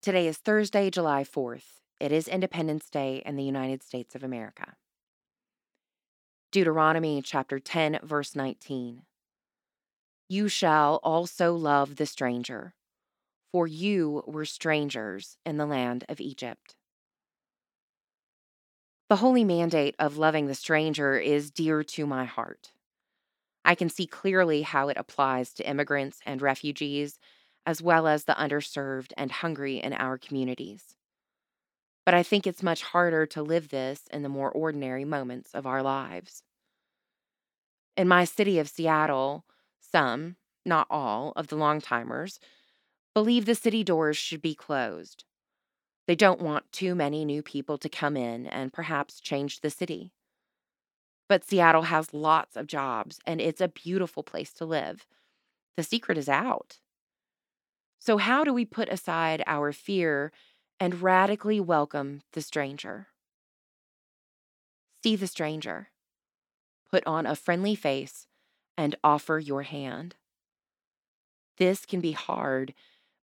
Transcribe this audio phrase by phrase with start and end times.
[0.00, 1.80] Today is Thursday, July 4th.
[1.98, 4.76] It is Independence Day in the United States of America.
[6.52, 9.02] Deuteronomy chapter 10, verse 19.
[10.28, 12.74] You shall also love the stranger,
[13.50, 16.76] for you were strangers in the land of Egypt.
[19.08, 22.70] The holy mandate of loving the stranger is dear to my heart.
[23.64, 27.18] I can see clearly how it applies to immigrants and refugees,
[27.66, 30.96] as well as the underserved and hungry in our communities.
[32.04, 35.66] But I think it's much harder to live this in the more ordinary moments of
[35.66, 36.42] our lives.
[37.96, 39.44] In my city of Seattle,
[39.80, 42.38] some, not all, of the longtimers
[43.12, 45.24] believe the city doors should be closed.
[46.06, 50.12] They don't want too many new people to come in and perhaps change the city.
[51.28, 55.06] But Seattle has lots of jobs and it's a beautiful place to live.
[55.76, 56.78] The secret is out.
[57.98, 60.32] So, how do we put aside our fear
[60.80, 63.08] and radically welcome the stranger?
[65.02, 65.90] See the stranger,
[66.90, 68.26] put on a friendly face,
[68.76, 70.16] and offer your hand.
[71.56, 72.72] This can be hard,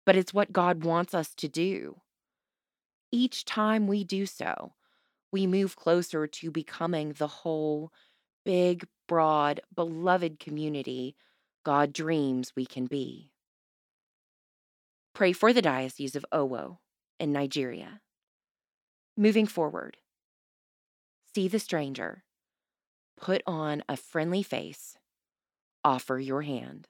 [0.06, 2.00] but it's what God wants us to do.
[3.10, 4.72] Each time we do so,
[5.30, 7.92] we move closer to becoming the whole,
[8.44, 11.14] big, broad, beloved community
[11.64, 13.30] God dreams we can be.
[15.22, 16.78] Pray for the Diocese of Owo
[17.20, 18.00] in Nigeria.
[19.16, 19.98] Moving forward,
[21.32, 22.24] see the stranger,
[23.16, 24.98] put on a friendly face,
[25.84, 26.88] offer your hand.